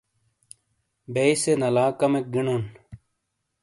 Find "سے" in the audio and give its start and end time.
1.41-1.51